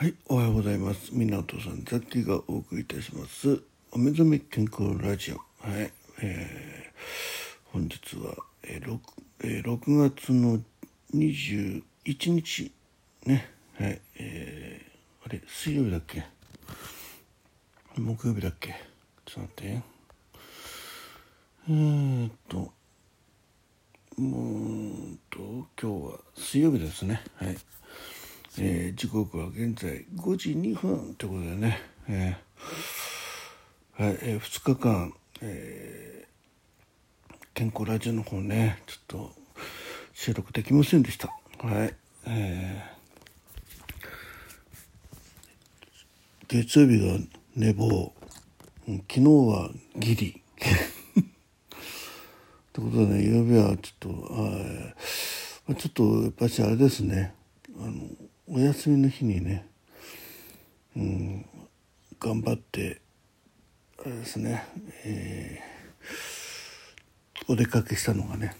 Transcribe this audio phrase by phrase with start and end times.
[0.00, 1.10] はい、おはようございます。
[1.12, 3.60] みなお父さん、ザッキーがお送りいたします。
[3.92, 5.36] お目覚め健康ラジオ。
[5.36, 5.92] はい、
[6.22, 8.98] えー、本日は、えー 6,
[9.40, 10.58] えー6月の
[11.14, 11.82] 21
[12.30, 12.72] 日、
[13.26, 13.46] ね、
[13.78, 16.24] はい、えー、あれ、水曜日だっけ？
[17.98, 18.74] 木曜日だっけ？
[19.26, 19.82] ちょっと待って。
[21.68, 22.72] えーっと、
[24.16, 25.38] もうと
[25.78, 27.22] 今日は水曜日ですね。
[27.34, 27.58] はい。
[28.58, 36.30] えー時刻は現在5時2分ということでね、えーはいえ2日間、えー
[37.54, 39.32] 健康ラジオの方ねちょっと
[40.14, 41.28] 収録できませんでした。
[41.58, 41.94] はい
[42.26, 43.00] えー
[46.48, 47.16] 月曜日が
[47.54, 48.12] 寝坊。
[48.86, 50.42] 昨日はギリ。
[52.72, 54.08] ということでね曜日はちょっと
[55.68, 57.34] あちょっとやっぱしあれですね。
[57.78, 57.92] あの
[58.52, 59.64] お休みの日にね、
[60.96, 61.46] うん、
[62.18, 63.00] 頑張って
[64.04, 64.64] あれですね、
[65.04, 65.70] えー
[67.48, 68.56] お出かけしたのがね、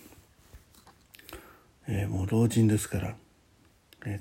[1.89, 3.17] えーもう老人ですから、
[4.07, 4.21] え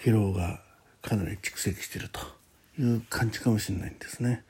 [0.00, 0.62] ー疲労が
[1.02, 2.20] かなり蓄積してると
[2.80, 4.42] いう感じかもしれないんですね。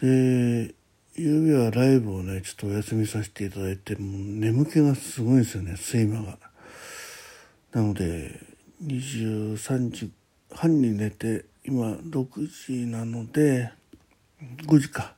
[0.00, 0.74] で
[1.16, 6.38] 夕日はライブをねちょっとお休みさせていただいてもう眠気がすごいんですよね睡魔が。
[7.72, 8.51] なので
[8.84, 10.10] 23時
[10.52, 13.72] 半に寝て今6時なので
[14.66, 15.14] 5時か。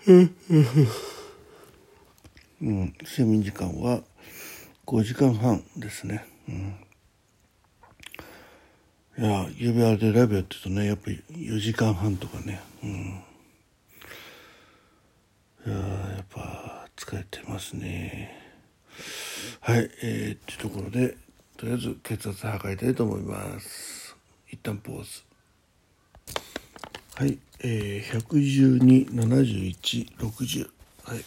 [0.06, 0.34] うん
[3.02, 4.02] 睡眠時間は
[4.86, 6.24] 5時間半ですね。
[6.48, 6.76] うん。
[9.18, 12.60] いや指輪でライブやってるとねやっぱり4時間半とかね。
[12.82, 13.24] うん。
[15.66, 18.38] いややっぱ疲れてますね。
[19.60, 21.16] はい、えー、っていうところで、
[21.60, 24.16] とりあえず血圧測りたいと思います。
[24.48, 25.22] 一旦ポーズ。
[27.16, 30.70] はい、えー、112、71、60。
[31.04, 31.22] はい、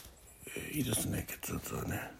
[0.57, 2.11] えーいいですね、血圧はね。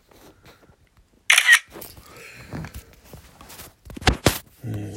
[4.65, 4.95] え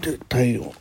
[0.00, 0.72] ーで、体温。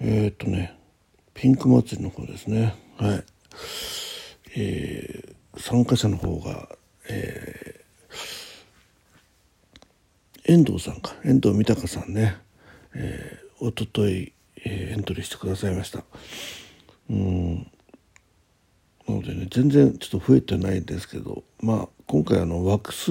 [0.00, 0.78] えー、っとね、
[1.32, 2.74] ピンク祭りの方ですね。
[2.98, 3.33] はい。
[5.74, 6.68] 参加者の方が、
[7.08, 7.84] えー
[10.46, 11.16] 遠藤さんか。
[11.24, 12.36] 遠藤豊さんね、
[12.94, 14.32] えー、おととい、
[14.64, 16.04] えーエントリーしてくださいました。
[17.10, 17.56] うん。
[19.08, 23.10] なのでね全然ちょっと増えてないんですけどまあ今回あの枠数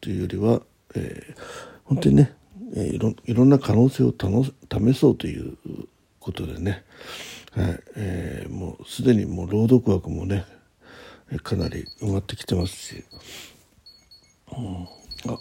[0.00, 0.60] というよりは、
[0.94, 1.40] えー
[1.84, 2.34] 本当にね、
[2.74, 4.52] えーいろいろんな可能性をたの試
[4.92, 5.56] そうという
[6.20, 6.84] ことでね、
[7.52, 7.80] はい。
[7.96, 10.44] えーもうすでにもう朗読枠もね
[11.38, 13.04] かなり埋まってきてますし、
[14.56, 14.84] うん、
[15.32, 15.38] あ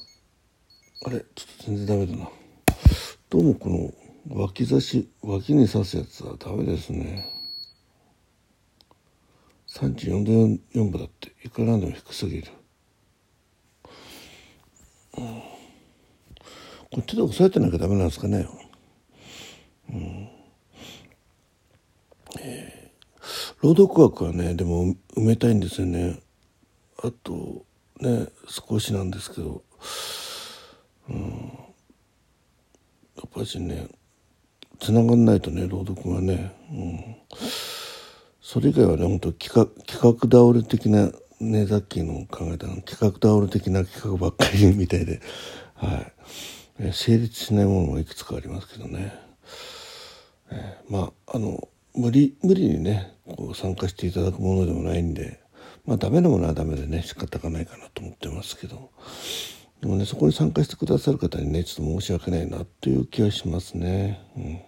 [1.05, 2.29] あれちょっと全然ダメだな。
[3.29, 3.93] どうもこの
[4.35, 7.29] 脇差し脇に刺すやつはダメですね。
[9.67, 10.23] 34
[10.73, 11.33] 分だって。
[11.43, 12.47] いくらなんでも低すぎる、
[15.17, 15.41] うん、
[16.91, 18.47] これ手で押さえてなきゃダメなんですかね。
[23.63, 26.19] 朗読枠はねでも埋めたいんですよね。
[27.01, 27.65] あと
[28.01, 29.63] ね少しなんですけど。
[31.09, 31.17] うん。
[33.15, 33.87] やっぱりね
[34.81, 37.15] 繋がんないとね朗読がね、うん、
[38.41, 41.09] それ以外はね本当企画企画倒れ的な
[41.39, 45.21] ねさっきの考えたの企画倒れ的な企画ばっかり みたいで。
[45.75, 46.05] は
[46.81, 46.91] い。
[46.91, 49.13] 成立しないものもいくつかありますけどね。
[50.51, 55.39] えまああの無理無理にねこう参加していただくものでもないんで
[55.85, 58.91] まあダメなものはダメでね仕方がないかなと思ってますけど
[59.81, 64.21] でもねそこに参加してくださる方にねちょっと申し訳ないなという気はしますね。
[64.37, 64.61] うん、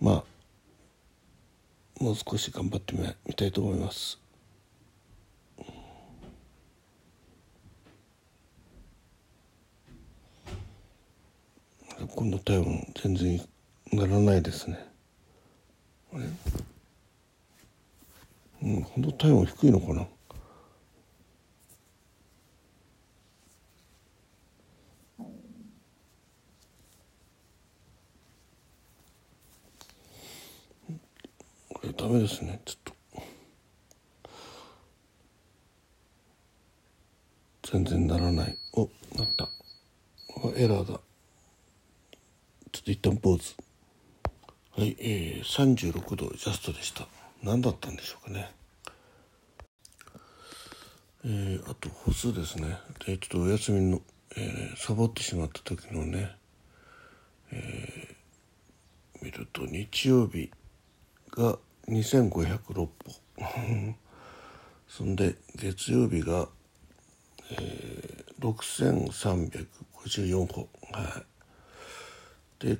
[0.00, 0.24] まあ
[2.02, 2.94] もう少し頑張って
[3.26, 4.18] みたいと思います。
[12.14, 13.46] 今度体温全然
[13.92, 14.78] ならないですね。
[16.12, 16.24] あれ？
[18.62, 20.06] うん、本当体温低いのかな？
[31.68, 32.60] これダメですね。
[32.64, 32.94] ちょっと。
[37.72, 38.56] 全然ならない。
[38.74, 39.44] お、なった。
[39.44, 39.48] あ
[40.56, 41.00] エラーだ。
[42.72, 43.54] ちょっと一旦ポーズ。
[44.80, 47.06] はい、えー、36度ジャストでした。
[47.42, 48.50] 何だったんでしょうかね。
[51.22, 54.00] えー、あと歩数ですねでちょっとお休みの、
[54.38, 56.34] えー、サボってしまった時のね、
[57.52, 60.50] えー、見ると日曜日
[61.30, 62.88] が2506歩
[64.88, 66.48] そんで月曜日が、
[67.50, 71.22] えー、6354歩は
[72.62, 72.78] いで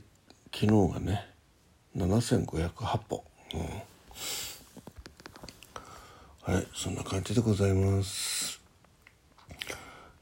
[0.50, 1.30] 昨日がね
[1.96, 2.70] 7508
[3.08, 3.60] 歩、うん。
[6.54, 8.60] はいそんな感じでございます。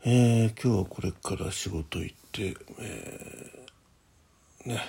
[0.05, 4.81] えー、今日はこれから仕事行って、えー、ね。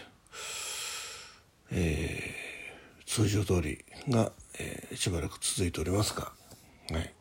[1.72, 6.32] えー、通常通りが、えー、しばらく続いておりますが、
[6.92, 7.14] はい、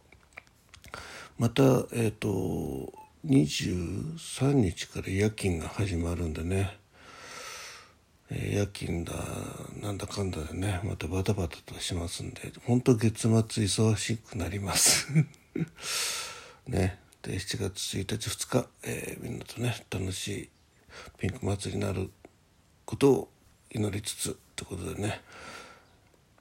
[1.36, 2.92] またえっ、ー、と
[3.26, 6.78] 23日から夜勤が始まるんでね。
[8.30, 9.14] え夜勤だ
[9.80, 15.08] なんだかんだでねまたバタバタとしますんで本当月末忙しくなります。
[16.66, 16.98] ね。
[17.22, 20.48] で7月1日2日、えー、みんなとね楽しい
[21.18, 22.10] ピンク祭りになる
[22.84, 23.28] ことを
[23.70, 25.20] 祈りつつってことでね。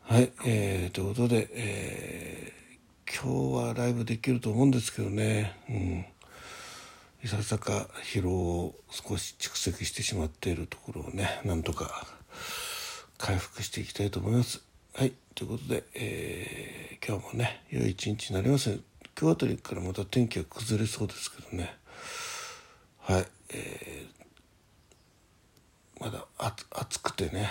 [0.01, 5.57] はい、えー、ということで、えー、今日はライブできると思うんですけどね。
[5.69, 6.05] うん。
[7.27, 12.07] ささか疲労を少し蓄積してしまっているところをねなんとか
[13.17, 14.61] 回復していきたいと思います。
[14.93, 18.79] はいということで、えー、今日もね良い一日になります
[19.19, 21.75] 今日あたりからまた天気が崩れそうですけどね
[23.01, 26.25] はい、えー、まだ
[26.71, 27.49] 暑くてね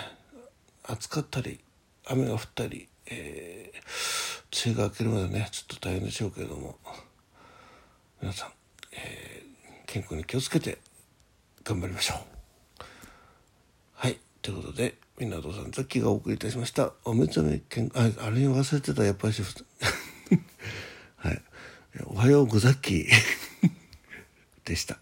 [0.83, 1.61] 暑かったり
[2.05, 6.75] 雨が降ったり、えー、梅雨が明けるまでねちょっと大変でしょうけれども
[8.21, 8.49] 皆さん、
[9.87, 10.77] 健康に気をつけて
[11.63, 12.17] 頑張りましょう。
[13.95, 14.19] はい。
[14.41, 16.93] ということで、みんなお父さん、ザッキーがお送りいたしました。
[17.03, 19.33] おめちゃめ健あ、あれ忘れてた、やっぱり。
[21.17, 21.41] はい。
[22.05, 23.07] おはようござっきー
[24.65, 24.99] でした。